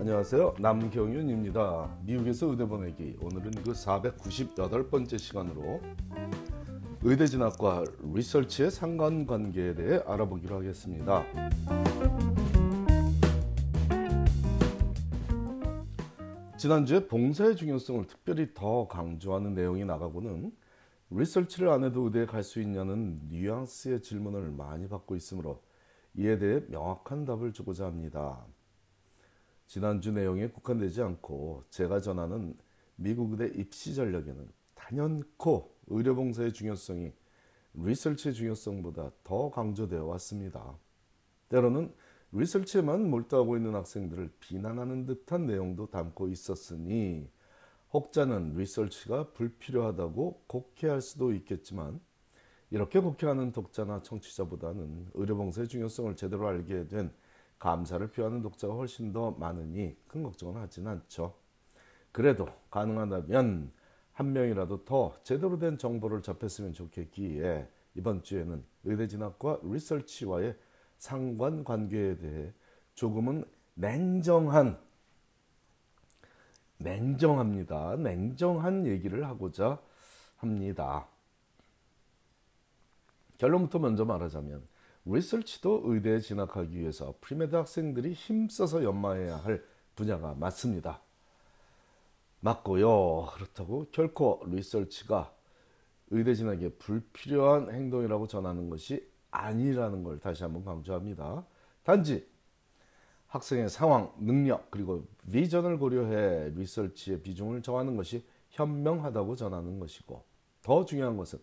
안녕하세요. 0.00 0.54
남경윤입니다. 0.58 1.98
미국에서 2.06 2.46
의대 2.46 2.64
보내기. 2.64 3.18
오늘은 3.20 3.50
그 3.50 3.72
498번째 3.72 5.18
시간으로 5.18 5.78
의대 7.02 7.26
진학과 7.26 7.84
리서치의 8.14 8.70
상관관계에 8.70 9.74
대해 9.74 10.00
알아보기로 10.06 10.56
하겠습니다. 10.56 11.22
지난주에 16.56 17.06
봉사의 17.06 17.56
중요성을 17.56 18.06
특별히 18.06 18.54
더 18.54 18.88
강조하는 18.88 19.52
내용이 19.52 19.84
나가고는 19.84 20.50
리서치를 21.10 21.68
안 21.68 21.84
해도 21.84 22.04
의대에 22.04 22.24
갈 22.24 22.42
수 22.42 22.62
있냐는 22.62 23.20
뉘앙스의 23.28 24.00
질문을 24.00 24.50
많이 24.52 24.88
받고 24.88 25.14
있으므로 25.14 25.62
이에 26.14 26.38
대해 26.38 26.62
명확한 26.68 27.26
답을 27.26 27.52
주고자 27.52 27.84
합니다. 27.84 28.46
지난주 29.70 30.10
내용에 30.10 30.48
국한되지 30.48 31.00
않고 31.00 31.62
제가 31.70 32.00
전하는 32.00 32.56
미국 32.96 33.30
의대 33.30 33.56
입시 33.56 33.94
전략에는 33.94 34.48
단연코 34.74 35.76
의료봉사의 35.86 36.52
중요성이 36.52 37.12
리서치의 37.74 38.34
중요성보다 38.34 39.12
더 39.22 39.48
강조되어 39.52 40.04
왔습니다. 40.06 40.76
때로는 41.50 41.94
리서치에만 42.32 43.10
몰두하고 43.10 43.56
있는 43.56 43.76
학생들을 43.76 44.32
비난하는 44.40 45.06
듯한 45.06 45.46
내용도 45.46 45.86
담고 45.88 46.30
있었으니 46.30 47.30
혹자는 47.92 48.54
리서치가 48.56 49.30
불필요하다고 49.34 50.46
곡해할 50.48 51.00
수도 51.00 51.32
있겠지만 51.32 52.00
이렇게 52.72 52.98
곡해하는 52.98 53.52
독자나 53.52 54.02
청취자보다는 54.02 55.10
의료봉사의 55.14 55.68
중요성을 55.68 56.16
제대로 56.16 56.48
알게 56.48 56.88
된 56.88 57.12
감사를 57.60 58.04
표하는 58.08 58.42
독자가 58.42 58.74
훨씬 58.74 59.12
더 59.12 59.30
많으니 59.32 59.96
큰 60.08 60.24
걱정은 60.24 60.60
하진 60.60 60.88
않죠. 60.88 61.34
그래도 62.10 62.48
가능하다면 62.70 63.70
한 64.14 64.32
명이라도 64.32 64.84
더 64.84 65.14
제대로 65.22 65.58
된 65.58 65.78
정보를 65.78 66.22
접했으면 66.22 66.72
좋겠기에 66.72 67.68
이번 67.94 68.22
주에는 68.22 68.64
의대 68.84 69.06
진학과 69.06 69.60
리서치와의 69.62 70.56
상관 70.98 71.62
관계에 71.62 72.16
대해 72.16 72.52
조금은 72.94 73.44
냉정한 73.74 74.78
냉정합니다. 76.78 77.96
냉정한 77.96 78.86
얘기를 78.86 79.26
하고자 79.26 79.78
합니다. 80.36 81.06
결론부터 83.36 83.78
먼저 83.78 84.06
말하자면 84.06 84.66
리서치도 85.04 85.82
의대에 85.84 86.20
진학하기 86.20 86.78
위해서 86.78 87.14
pre-med 87.20 87.56
학생들이 87.56 88.12
힘써서 88.12 88.84
연마해야 88.84 89.36
할 89.36 89.62
분야가 89.94 90.34
맞습니다. 90.34 91.02
맞고요. 92.40 93.26
그렇다고 93.34 93.86
결코 93.92 94.42
리서치가 94.46 95.34
의대 96.10 96.34
진학에 96.34 96.70
불필요한 96.70 97.72
행동이라고 97.72 98.26
전하는 98.26 98.68
것이 98.68 99.08
아니라는 99.30 100.02
걸 100.02 100.18
다시 100.18 100.42
한번 100.42 100.64
강조합니다. 100.64 101.46
단지 101.82 102.28
학생의 103.28 103.68
상황, 103.68 104.12
능력 104.18 104.70
그리고 104.70 105.06
비전을 105.30 105.78
고려해 105.78 106.50
리서치의 106.50 107.22
비중을 107.22 107.62
정하는 107.62 107.96
것이 107.96 108.26
현명하다고 108.50 109.36
전하는 109.36 109.78
것이고 109.78 110.24
더 110.62 110.84
중요한 110.84 111.16
것은 111.16 111.38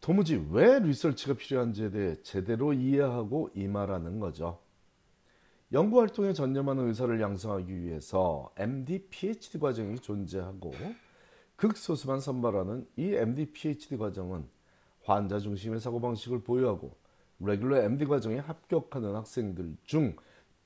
도무지 0.00 0.36
왜 0.50 0.78
리서치가 0.78 1.34
필요한지에 1.34 1.90
대해 1.90 2.14
제대로 2.22 2.72
이해하고 2.72 3.50
임하라는 3.54 4.20
거죠. 4.20 4.60
연구 5.72 5.98
활동에 6.00 6.32
전념하는 6.32 6.86
의사를 6.88 7.20
양성하기 7.20 7.82
위해서 7.82 8.52
MD, 8.56 9.08
PhD 9.10 9.58
과정이 9.58 9.98
존재하고 9.98 10.72
극소수만 11.56 12.20
선발하는 12.20 12.86
이 12.96 13.14
MD, 13.14 13.46
PhD 13.46 13.96
과정은 13.96 14.46
환자 15.02 15.40
중심의 15.40 15.80
사고방식을 15.80 16.42
보유하고 16.44 16.96
레귤러 17.40 17.82
MD 17.82 18.06
과정에 18.06 18.38
합격하는 18.38 19.14
학생들 19.16 19.76
중 19.84 20.14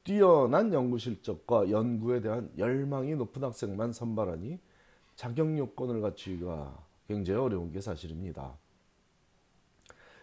뛰어난 0.04 0.72
연구 0.72 0.98
실적과 0.98 1.70
연구에 1.70 2.20
대한 2.20 2.50
열망이 2.58 3.14
높은 3.14 3.42
학생만 3.42 3.92
선발하니 3.92 4.58
자격 5.16 5.56
요건을 5.56 6.00
갖추기가 6.00 6.86
굉장히 7.08 7.40
어려운 7.40 7.72
게 7.72 7.80
사실입니다. 7.80 8.56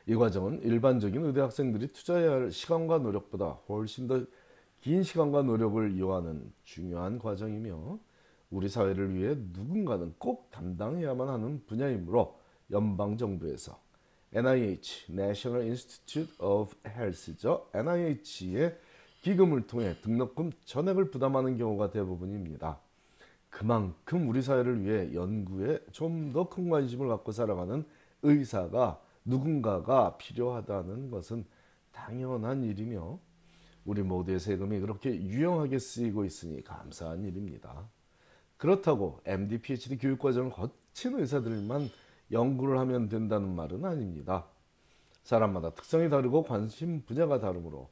이 0.07 0.15
과정은 0.15 0.61
일반적인 0.63 1.23
의대 1.25 1.41
학생들이 1.41 1.87
투자해야 1.89 2.31
할 2.31 2.51
시간과 2.51 2.99
노력보다 2.99 3.59
훨씬 3.67 4.07
더 4.07 4.25
긴 4.81 5.03
시간과 5.03 5.41
노력을 5.41 5.97
요하는 5.99 6.53
중요한 6.63 7.17
과정이며 7.19 7.99
우리 8.51 8.69
사회를 8.69 9.15
위해 9.15 9.35
누군가는 9.35 10.13
꼭 10.17 10.49
담당해야만 10.51 11.27
하는 11.27 11.61
분야이므로 11.65 12.39
연방 12.71 13.17
정부에서 13.17 13.77
NIH 14.33 15.11
(National 15.11 15.65
Institute 15.67 16.33
of 16.39 16.75
Health죠) 16.87 17.67
NIH의 17.73 18.77
기금을 19.23 19.67
통해 19.67 19.95
등록금 20.01 20.51
전액을 20.63 21.11
부담하는 21.11 21.57
경우가 21.57 21.89
대부분입니다. 21.89 22.79
그만큼 23.49 24.29
우리 24.29 24.41
사회를 24.41 24.83
위해 24.83 25.13
연구에 25.13 25.79
좀 25.91 26.31
더 26.31 26.45
큰 26.49 26.69
관심을 26.69 27.07
갖고 27.07 27.31
살아가는 27.31 27.83
의사가 28.21 29.01
누군가가 29.27 30.17
필요하다는 30.17 31.11
것은 31.11 31.45
당연한 31.91 32.63
일이며 32.63 33.19
우리 33.85 34.01
모두의 34.01 34.39
세금이 34.39 34.79
그렇게 34.79 35.13
유용하게 35.13 35.79
쓰이고 35.79 36.25
있으니 36.25 36.63
감사한 36.63 37.23
일입니다. 37.23 37.87
그렇다고 38.57 39.19
MD, 39.25 39.59
PhD 39.59 39.97
교육 39.97 40.19
과정을 40.19 40.51
거친 40.51 41.19
의사들만 41.19 41.89
연구를 42.31 42.79
하면 42.79 43.07
된다는 43.07 43.55
말은 43.55 43.85
아닙니다. 43.85 44.45
사람마다 45.23 45.71
특성이 45.71 46.09
다르고 46.09 46.43
관심 46.43 47.03
분야가 47.05 47.39
다르므로 47.39 47.89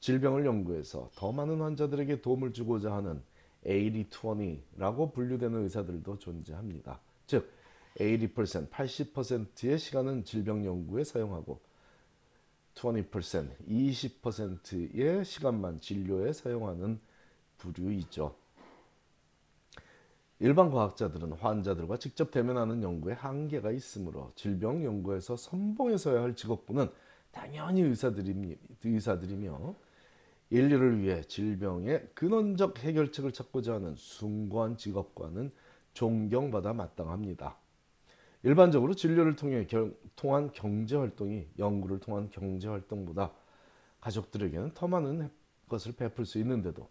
질병을 0.00 0.46
연구해서 0.46 1.10
더 1.14 1.32
많은 1.32 1.60
환자들에게 1.60 2.22
도움을 2.22 2.52
주고자 2.52 2.92
하는 2.94 3.22
80-20라고 3.64 5.12
분류되는 5.12 5.62
의사들도 5.62 6.18
존재합니다. 6.18 7.00
즉, 7.26 7.48
80% 7.96 8.70
80%의 8.70 9.78
시간은 9.78 10.24
질병 10.24 10.64
연구에 10.64 11.04
사용하고 11.04 11.60
20% 12.74 13.66
20%의 13.68 15.24
시간만 15.24 15.80
진료에 15.80 16.32
사용하는 16.32 17.00
부류이죠. 17.58 18.34
일반 20.40 20.70
과학자들은 20.70 21.34
환자들과 21.34 21.98
직접 21.98 22.32
대면하는 22.32 22.82
연구에 22.82 23.14
한계가 23.14 23.70
있으므로 23.70 24.32
질병 24.34 24.82
연구에서 24.82 25.36
선봉에서야 25.36 26.20
할 26.20 26.34
직업군은 26.34 26.90
당연히 27.30 27.82
의사들이며 27.82 29.74
인류를 30.50 31.00
위해 31.00 31.22
질병의 31.22 32.10
근원적 32.14 32.80
해결책을 32.80 33.32
찾고자 33.32 33.74
하는 33.74 33.94
숭고한 33.96 34.76
직업과는 34.76 35.52
존경받아 35.94 36.72
마땅합니다. 36.72 37.61
일반적으로 38.42 38.94
진료를 38.94 39.36
통해 39.36 39.66
경, 39.66 39.94
통한 40.16 40.50
경제 40.52 40.96
활동이 40.96 41.46
연구를 41.58 42.00
통한 42.00 42.28
경제 42.30 42.68
활동보다 42.68 43.32
가족들에게는 44.00 44.74
더 44.74 44.88
많은 44.88 45.30
것을 45.68 45.92
베풀 45.92 46.26
수 46.26 46.38
있는데도 46.38 46.88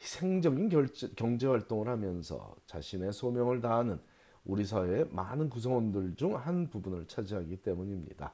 희생적인 0.00 0.68
결제, 0.68 1.08
경제 1.16 1.46
활동을 1.46 1.88
하면서 1.88 2.54
자신의 2.66 3.12
소명을 3.12 3.60
다하는 3.60 3.98
우리 4.44 4.64
사회의 4.64 5.06
많은 5.10 5.50
구성원들 5.50 6.14
중 6.16 6.36
한 6.36 6.68
부분을 6.70 7.06
차지하기 7.06 7.56
때문입니다. 7.58 8.32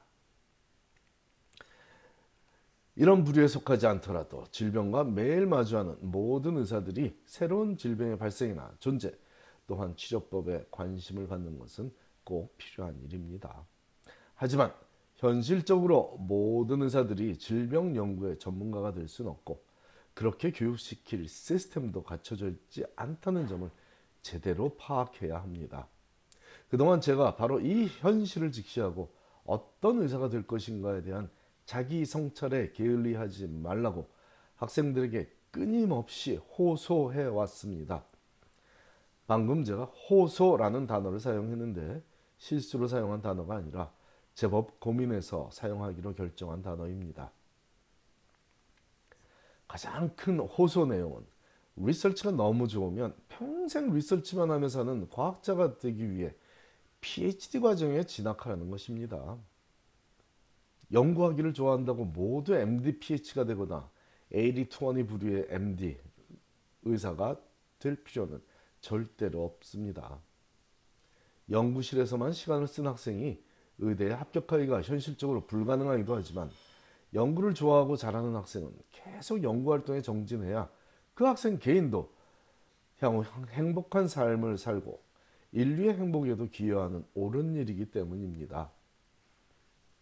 이런 2.97 3.23
부류에 3.25 3.47
속하지 3.47 3.87
않더라도 3.87 4.45
질병과 4.51 5.03
매일 5.05 5.45
마주하는 5.45 5.97
모든 5.99 6.57
의사들이 6.57 7.17
새로운 7.25 7.75
질병의 7.77 8.17
발생이나 8.17 8.73
존재 8.79 9.13
또한 9.67 9.95
치료법에 9.97 10.67
관심을 10.71 11.27
갖는 11.27 11.59
것은 11.59 11.91
꼭 12.25 12.57
필요한 12.57 12.99
일입니다. 13.03 13.65
하지만 14.33 14.73
현실적으로 15.15 16.17
모든 16.19 16.81
의사들이 16.81 17.37
질병 17.37 17.95
연구의 17.95 18.37
전문가가 18.37 18.93
될 18.93 19.07
수는 19.07 19.31
없고 19.31 19.63
그렇게 20.13 20.51
교육시킬 20.51 21.29
시스템도 21.29 22.03
갖춰져 22.03 22.49
있지 22.49 22.85
않다는 22.97 23.47
점을 23.47 23.69
제대로 24.21 24.75
파악해야 24.75 25.37
합니다. 25.37 25.87
그동안 26.69 26.99
제가 26.99 27.35
바로 27.35 27.59
이 27.59 27.85
현실을 27.85 28.51
직시하고 28.51 29.13
어떤 29.45 30.01
의사가 30.01 30.29
될 30.29 30.45
것인가에 30.47 31.03
대한 31.03 31.29
자기 31.65 32.05
성찰에 32.05 32.71
게을리하지 32.71 33.47
말라고 33.47 34.09
학생들에게 34.55 35.29
끊임없이 35.51 36.35
호소해 36.35 37.25
왔습니다. 37.25 38.03
방금 39.27 39.63
제가 39.63 39.85
호소라는 39.85 40.87
단어를 40.87 41.19
사용했는데 41.19 42.03
실수로 42.45 42.87
사용한 42.87 43.23
단어가 43.23 43.55
아니라 43.55 43.91
제법 44.35 44.79
고민해서 44.79 45.49
사용하기로 45.51 46.13
결정한 46.13 46.61
단어입니다. 46.61 47.31
가장 49.67 50.15
큰 50.15 50.39
호소 50.39 50.85
내용은 50.85 51.25
리서치가 51.75 52.29
너무 52.29 52.67
좋으면 52.67 53.15
평생 53.29 53.91
리서치만 53.91 54.51
하면서 54.51 54.83
는 54.83 55.09
과학자가 55.09 55.79
되기 55.79 56.11
위해 56.11 56.35
PhD 57.01 57.61
과정에 57.61 58.03
진학하라는 58.03 58.69
것입니다. 58.69 59.37
연구하기를 60.91 61.55
좋아한다고 61.55 62.05
모두 62.05 62.53
MD, 62.53 62.99
Ph가 62.99 63.45
되거나 63.45 63.89
80-20 64.31 65.07
부류의 65.07 65.47
MD 65.49 65.97
의사가 66.83 67.41
될 67.79 68.03
필요는 68.03 68.39
절대로 68.81 69.43
없습니다. 69.45 70.19
연구실에서만 71.49 72.33
시간을 72.33 72.67
쓴 72.67 72.87
학생이 72.87 73.39
의대에 73.77 74.11
합격하기가 74.11 74.81
현실적으로 74.81 75.45
불가능하기도 75.45 76.15
하지만 76.15 76.49
연구를 77.13 77.53
좋아하고 77.53 77.97
잘하는 77.97 78.35
학생은 78.35 78.71
계속 78.91 79.43
연구 79.43 79.71
활동에 79.71 80.01
정진해야 80.01 80.69
그 81.13 81.23
학생 81.23 81.59
개인도 81.59 82.13
향후 82.99 83.23
행복한 83.51 84.07
삶을 84.07 84.57
살고 84.57 85.01
인류의 85.51 85.93
행복에도 85.93 86.47
기여하는 86.47 87.05
옳은 87.13 87.55
일이기 87.55 87.85
때문입니다. 87.91 88.71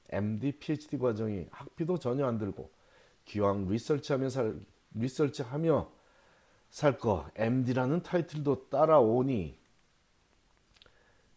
MD, 0.09 0.53
PhD 0.53 0.97
과정이 0.97 1.47
학비도 1.51 1.99
전혀 1.99 2.25
안 2.25 2.37
들고 2.37 2.71
기왕 3.25 3.67
리서치하며 3.67 4.29
살 4.29 4.59
리서치하며 4.95 5.91
살 6.69 6.97
거 6.97 7.29
MD라는 7.35 8.01
타이틀도 8.01 8.69
따라오니 8.69 9.62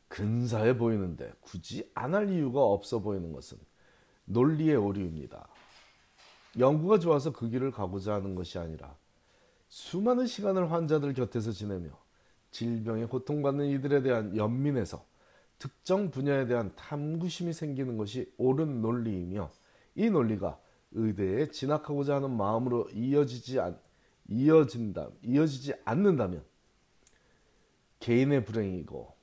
근사해 0.09 0.77
보이는데 0.79 1.33
굳이 1.41 1.91
안 1.95 2.15
할 2.15 2.31
이유가 2.31 2.63
없어 2.63 3.01
보이는 3.01 3.33
것은 3.33 3.59
논리의 4.27 4.77
오류입니다. 4.77 5.49
연구가 6.59 6.99
좋아서 6.99 7.33
그 7.33 7.49
길을 7.49 7.71
가고자 7.71 8.15
하는 8.15 8.35
것이 8.35 8.59
아니라 8.59 8.97
수많은 9.69 10.27
시간을 10.27 10.73
환자들 10.73 11.13
곁에서 11.15 11.53
지내며 11.53 11.91
질병에 12.51 13.07
고통받는 13.07 13.67
이들에 13.67 14.03
대한 14.03 14.37
연민에서 14.37 15.05
특정 15.59 16.11
분야에 16.11 16.47
대한 16.47 16.75
탐구심이 16.77 17.53
생기는 17.53 17.97
것이 17.97 18.33
옳은 18.39 18.81
논리이며 18.81 19.51
이 19.97 20.11
논리가 20.11 20.59
의대에 20.93 21.51
진학하고자 21.51 22.17
하는 22.17 22.31
마음으로 22.37 22.89
이어지지 22.91 23.61
않, 23.61 23.79
이어진다, 24.29 25.11
이어지지 25.23 25.75
않는다면 25.85 26.45
개인의 28.01 28.45
불행이고 28.45 29.16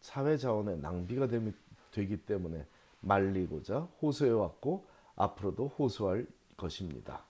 사회 0.00 0.36
자원의 0.36 0.78
낭비가 0.78 1.28
되기 1.92 2.16
때문에 2.18 2.66
말리고자 3.00 3.88
호소해왔고 4.02 4.84
앞으로도 5.16 5.68
호소할 5.78 6.26
것입니다. 6.56 7.24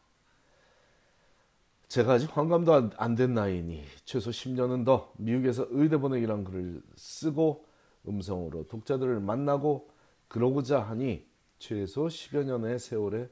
제가 1.88 2.12
아직 2.12 2.36
환감도 2.36 2.92
안된 2.96 3.34
나이니 3.34 3.84
최소 4.04 4.30
10년은 4.30 4.84
더 4.84 5.12
미국에서 5.16 5.66
의대 5.70 5.96
보내기란 5.96 6.44
글을 6.44 6.82
쓰고 6.94 7.64
음성으로 8.06 8.68
독자들을 8.68 9.18
만나고 9.20 9.90
그러고자 10.28 10.80
하니 10.80 11.26
최소 11.58 12.06
10여 12.06 12.44
년의 12.44 12.78
세월에 12.78 13.28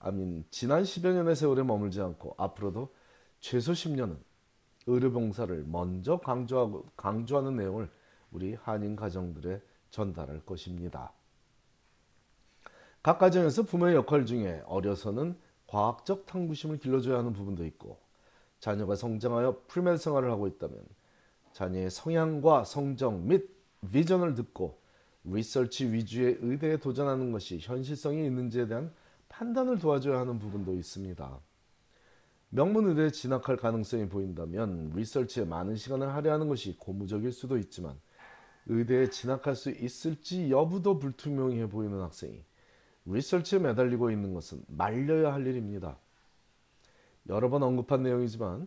아민 0.00 0.44
지난 0.50 0.82
10여 0.82 1.12
년의 1.14 1.36
세월에 1.36 1.62
머물지 1.62 2.00
않고 2.00 2.34
앞으로도 2.38 2.92
최소 3.38 3.72
10년은 3.72 4.18
의료 4.88 5.12
봉사를 5.12 5.64
먼저 5.68 6.18
강조하고 6.18 6.86
강조하는 6.96 7.56
내용을 7.56 7.88
우리 8.36 8.52
한인 8.52 8.96
가정들에 8.96 9.62
전달할 9.88 10.40
것입니다. 10.44 11.10
각 13.02 13.18
가정에서 13.18 13.62
부모의 13.62 13.94
역할 13.94 14.26
중에 14.26 14.62
어려서는 14.66 15.38
과학적 15.66 16.26
탐구심을 16.26 16.78
길러줘야 16.78 17.18
하는 17.18 17.32
부분도 17.32 17.64
있고 17.64 17.98
자녀가 18.60 18.94
성장하여 18.94 19.62
premed 19.68 19.96
생활을 19.96 20.30
하고 20.30 20.46
있다면 20.48 20.84
자녀의 21.54 21.90
성향과 21.90 22.64
성정 22.64 23.26
및 23.26 23.48
비전을 23.90 24.34
듣고 24.34 24.82
리서치 25.24 25.90
위주의 25.90 26.36
의대에 26.40 26.76
도전하는 26.76 27.32
것이 27.32 27.58
현실성이 27.58 28.26
있는지에 28.26 28.66
대한 28.66 28.92
판단을 29.30 29.78
도와줘야 29.78 30.20
하는 30.20 30.38
부분도 30.38 30.74
있습니다. 30.74 31.40
명문 32.50 32.86
의대에 32.88 33.10
진학할 33.10 33.56
가능성이 33.56 34.10
보인다면 34.10 34.92
리서치에 34.94 35.46
많은 35.46 35.76
시간을 35.76 36.12
할애하는 36.14 36.48
것이 36.48 36.76
고무적일 36.76 37.32
수도 37.32 37.56
있지만 37.56 37.98
의대에 38.66 39.10
진학할 39.10 39.54
수 39.54 39.70
있을지 39.70 40.50
여부도 40.50 40.98
불투명해 40.98 41.68
보이는 41.68 42.00
학생이 42.00 42.42
리서치에 43.06 43.60
매달리고 43.60 44.10
있는 44.10 44.34
것은 44.34 44.62
말려야 44.66 45.32
할 45.32 45.46
일입니다. 45.46 45.96
여러 47.28 47.48
번 47.48 47.62
언급한 47.62 48.02
내용이지만 48.02 48.66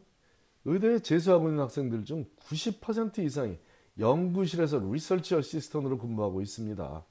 의대에 0.66 1.00
재수하고 1.00 1.50
있는 1.50 1.64
학생들 1.64 2.06
중 2.06 2.26
90% 2.40 3.20
이상이 3.20 3.58
연구실에서 3.98 4.80
리서치 4.80 5.36
어시스턴으로 5.36 5.98
근무하고 5.98 6.42
있습니다. 6.42 7.06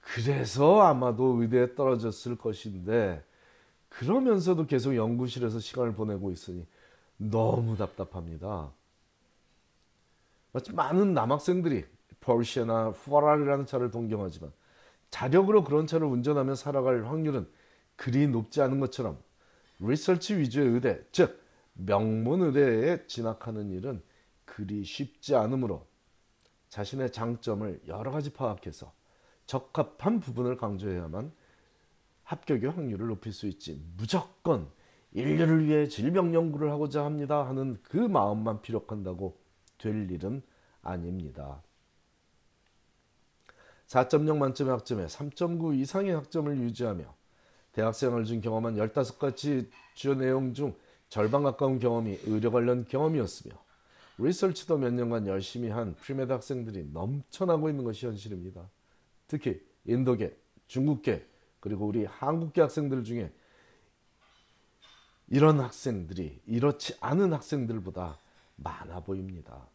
그래서 0.00 0.80
아마도 0.82 1.40
의대에 1.40 1.74
떨어졌을 1.74 2.36
것인데 2.36 3.24
그러면서도 3.88 4.66
계속 4.66 4.94
연구실에서 4.94 5.58
시간을 5.58 5.94
보내고 5.94 6.30
있으니 6.30 6.66
너무 7.16 7.76
답답합니다. 7.76 8.72
마치 10.56 10.72
많은 10.72 11.12
남학생들이 11.12 11.84
포르쉐나 12.20 12.88
후아라리라는 12.88 13.66
차를 13.66 13.90
동경하지만 13.90 14.50
자력으로 15.10 15.64
그런 15.64 15.86
차를 15.86 16.06
운전하며 16.06 16.54
살아갈 16.54 17.04
확률은 17.04 17.46
그리 17.94 18.26
높지 18.26 18.62
않은 18.62 18.80
것처럼 18.80 19.18
리서치 19.80 20.38
위주의 20.38 20.66
의대, 20.66 21.02
즉 21.12 21.42
명문 21.74 22.40
의대에 22.40 23.06
진학하는 23.06 23.70
일은 23.70 24.02
그리 24.46 24.82
쉽지 24.82 25.36
않으므로 25.36 25.86
자신의 26.70 27.12
장점을 27.12 27.82
여러 27.86 28.10
가지 28.10 28.32
파악해서 28.32 28.94
적합한 29.44 30.20
부분을 30.20 30.56
강조해야만 30.56 31.32
합격의 32.22 32.70
확률을 32.70 33.08
높일 33.08 33.34
수 33.34 33.46
있지. 33.46 33.84
무조건 33.98 34.70
인류를 35.12 35.66
위해 35.66 35.86
질병 35.86 36.32
연구를 36.32 36.70
하고자 36.70 37.04
합니다 37.04 37.46
하는 37.46 37.76
그 37.82 37.98
마음만 37.98 38.62
피력한다고 38.62 39.44
될 39.78 40.10
일은 40.10 40.42
아닙니다. 40.82 41.62
4.0 43.86 44.36
만점의 44.36 44.72
학점에 44.72 45.06
3.9 45.06 45.78
이상의 45.78 46.14
학점을 46.14 46.56
유지하며 46.58 47.14
대학생활 47.72 48.24
중 48.24 48.40
경험한 48.40 48.76
15가지 48.76 49.68
주요 49.94 50.14
내용 50.14 50.54
중 50.54 50.74
절반 51.08 51.42
가까운 51.42 51.78
경험이 51.78 52.18
의료 52.24 52.50
관련 52.50 52.84
경험이었으며 52.84 53.54
리서치도 54.18 54.78
몇 54.78 54.92
년간 54.92 55.26
열심히 55.26 55.68
한 55.68 55.94
premed 55.94 56.32
학생들이 56.32 56.88
넘쳐나고 56.92 57.68
있는 57.68 57.84
것이 57.84 58.06
현실입니다. 58.06 58.68
특히 59.28 59.60
인도계, 59.84 60.36
중국계, 60.66 61.26
그리고 61.60 61.86
우리 61.86 62.04
한국계 62.04 62.62
학생들 62.62 63.04
중에 63.04 63.32
이런 65.28 65.60
학생들이 65.60 66.40
이렇지 66.46 66.96
않은 67.00 67.32
학생들보다 67.32 68.18
많아 68.56 69.00
보입니다. 69.00 69.68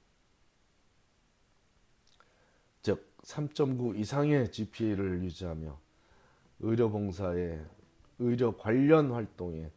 즉, 2.82 3.16
3.9 3.24 3.98
이상의 4.00 4.52
GPA를 4.52 5.24
유지하며 5.24 5.80
의료봉사에 6.60 7.64
의료 8.20 8.56
관련 8.58 9.12
활동에 9.12 9.72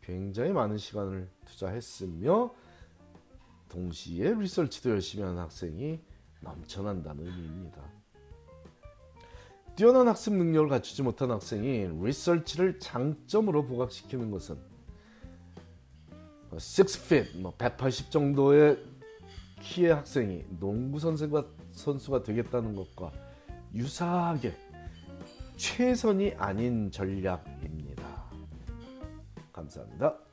굉장히 0.00 0.52
많은 0.52 0.78
시간을 0.78 1.28
투자했으며 1.44 2.54
동시에 3.68 4.34
리서치도 4.34 4.90
열심히 4.90 5.24
하는 5.24 5.38
학생이 5.38 6.00
넘쳐난다는 6.40 7.26
의미입니다. 7.26 7.82
뛰어난 9.76 10.08
학습 10.08 10.34
능력을 10.34 10.68
갖추지 10.68 11.02
못한 11.02 11.30
학생이 11.30 11.88
리서치를 12.04 12.80
장점으로 12.80 13.64
부각시키는 13.66 14.30
것은 14.30 14.69
6feet, 16.56 17.42
뭐180 17.42 18.10
정도의 18.10 18.78
키의 19.60 19.94
학생이 19.94 20.44
농구 20.58 20.98
선수가, 20.98 21.44
선수가 21.72 22.22
되겠다는 22.22 22.74
것과 22.74 23.12
유사하게 23.74 24.54
최선이 25.56 26.32
아닌 26.38 26.90
전략입니다. 26.90 28.24
감사합니다. 29.52 30.29